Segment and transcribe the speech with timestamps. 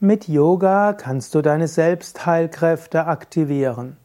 [0.00, 3.96] Mit Yoga kannst du deine Selbstheilkräfte aktivieren.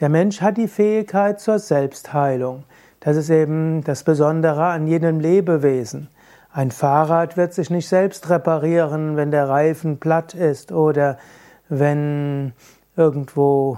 [0.00, 2.64] Der Mensch hat die Fähigkeit zur Selbstheilung.
[3.00, 6.08] Das ist eben das Besondere an jedem Lebewesen.
[6.50, 11.18] Ein Fahrrad wird sich nicht selbst reparieren, wenn der Reifen platt ist oder
[11.68, 12.54] wenn
[12.96, 13.76] irgendwo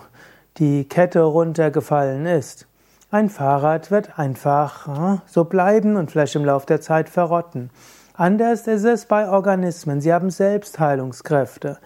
[0.59, 2.69] die Kette runtergefallen ist.
[3.11, 7.71] Ein Fahrrad wird einfach hm, so bleiben und vielleicht im Laufe der Zeit verrotten.
[8.19, 10.01] Anders ist es bei Organismen.
[10.01, 11.77] Sie haben Selbstheilungskräfte.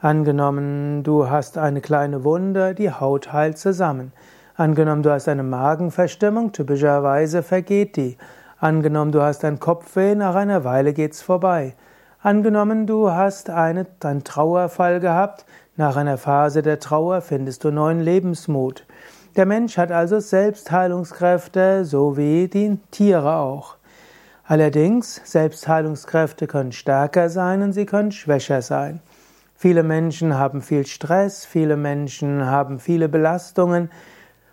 [0.00, 4.10] Angenommen, du hast eine kleine Wunde, die Haut heilt zusammen.
[4.56, 8.18] Angenommen, du hast eine Magenverstimmung, typischerweise vergeht die.
[8.58, 11.76] Angenommen, du hast ein Kopfweh, nach einer Weile geht's vorbei.
[12.20, 18.00] Angenommen, du hast eine, einen Trauerfall gehabt, nach einer Phase der Trauer findest du neuen
[18.00, 18.84] Lebensmut.
[19.36, 23.76] Der Mensch hat also Selbstheilungskräfte, so wie die Tiere auch.
[24.48, 29.00] Allerdings, Selbstheilungskräfte können stärker sein und sie können schwächer sein.
[29.56, 33.90] Viele Menschen haben viel Stress, viele Menschen haben viele Belastungen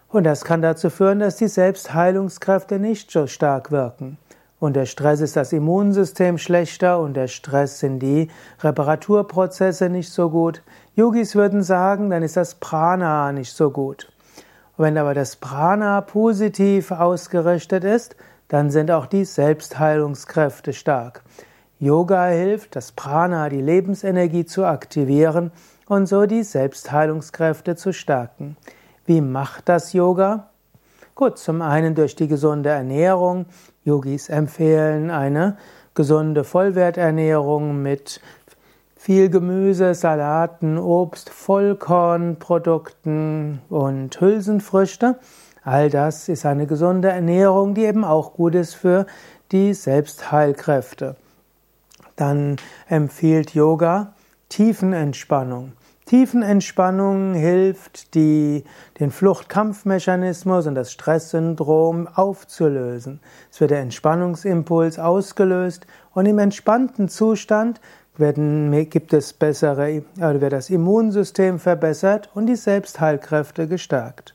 [0.10, 4.18] und das kann dazu führen, dass die Selbstheilungskräfte nicht so stark wirken.
[4.60, 8.30] Unter Stress ist das Immunsystem schlechter, unter Stress sind die
[8.62, 10.64] Reparaturprozesse nicht so gut.
[10.96, 14.12] Yogis würden sagen, dann ist das Prana nicht so gut.
[14.78, 18.16] Wenn aber das Prana positiv ausgerichtet ist,
[18.48, 21.24] dann sind auch die Selbstheilungskräfte stark.
[21.80, 25.52] Yoga hilft, das Prana, die Lebensenergie zu aktivieren
[25.88, 28.58] und so die Selbstheilungskräfte zu stärken.
[29.06, 30.50] Wie macht das Yoga?
[31.16, 33.46] Gut, zum einen durch die gesunde Ernährung.
[33.84, 35.58] Yogis empfehlen eine
[35.94, 38.20] gesunde Vollwerternährung mit
[38.96, 45.20] viel Gemüse, Salaten, Obst, Vollkornprodukten und Hülsenfrüchte.
[45.66, 49.06] All das ist eine gesunde Ernährung, die eben auch gut ist für
[49.52, 51.16] die Selbstheilkräfte.
[52.16, 54.14] Dann empfiehlt Yoga
[54.50, 55.72] Tiefenentspannung.
[56.06, 58.66] Tiefenentspannung hilft, die,
[59.00, 63.22] den Fluchtkampfmechanismus und das Stresssyndrom aufzulösen.
[63.50, 67.80] Es wird der Entspannungsimpuls ausgelöst und im entspannten Zustand
[68.18, 74.33] werden, gibt es bessere, wird das Immunsystem verbessert und die Selbstheilkräfte gestärkt.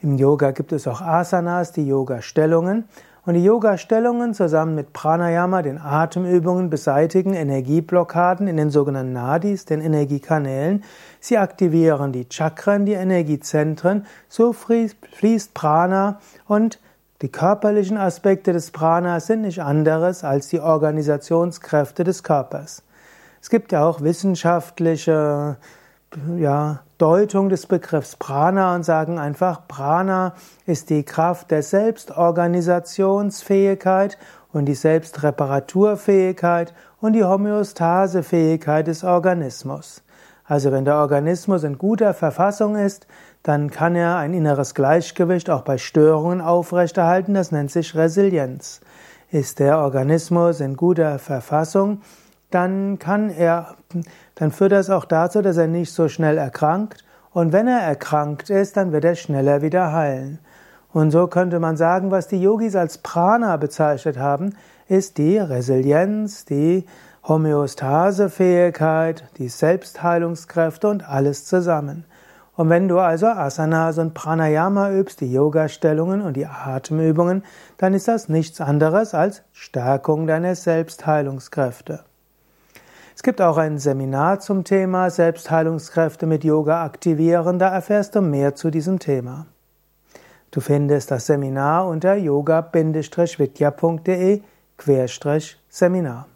[0.00, 2.84] Im Yoga gibt es auch Asanas, die Yoga-Stellungen.
[3.26, 9.80] Und die Yoga-Stellungen zusammen mit Pranayama, den Atemübungen, beseitigen Energieblockaden in den sogenannten Nadis, den
[9.80, 10.84] Energiekanälen.
[11.20, 14.06] Sie aktivieren die Chakren, die Energiezentren.
[14.28, 16.78] So fließt Prana und
[17.20, 22.84] die körperlichen Aspekte des Prana sind nicht anderes als die Organisationskräfte des Körpers.
[23.42, 25.56] Es gibt ja auch wissenschaftliche
[26.36, 30.34] ja, Deutung des Begriffs Prana und sagen einfach, Prana
[30.66, 34.18] ist die Kraft der Selbstorganisationsfähigkeit
[34.52, 40.02] und die Selbstreparaturfähigkeit und die Homöostasefähigkeit des Organismus.
[40.44, 43.06] Also wenn der Organismus in guter Verfassung ist,
[43.42, 48.80] dann kann er ein inneres Gleichgewicht auch bei Störungen aufrechterhalten, das nennt sich Resilienz.
[49.30, 52.00] Ist der Organismus in guter Verfassung,
[52.50, 53.76] dann kann er,
[54.34, 57.04] dann führt das auch dazu, dass er nicht so schnell erkrankt.
[57.30, 60.38] Und wenn er erkrankt ist, dann wird er schneller wieder heilen.
[60.92, 64.54] Und so könnte man sagen, was die Yogis als Prana bezeichnet haben,
[64.88, 66.86] ist die Resilienz, die
[67.26, 72.06] Homöostasefähigkeit, die Selbstheilungskräfte und alles zusammen.
[72.56, 77.44] Und wenn du also Asanas und Pranayama übst, die Yoga-Stellungen und die Atemübungen,
[77.76, 82.07] dann ist das nichts anderes als Stärkung deiner Selbstheilungskräfte.
[83.18, 88.54] Es gibt auch ein Seminar zum Thema Selbstheilungskräfte mit Yoga aktivieren, da erfährst du mehr
[88.54, 89.46] zu diesem Thema.
[90.52, 94.42] Du findest das Seminar unter yoga-vidya.de
[95.68, 96.28] Seminar.